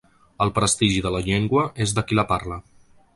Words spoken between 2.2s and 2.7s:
la parla.